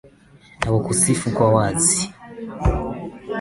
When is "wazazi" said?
1.55-2.03